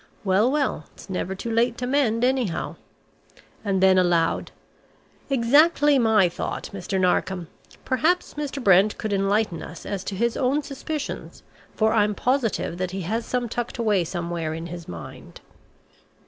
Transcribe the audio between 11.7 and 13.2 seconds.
for I'm positive that he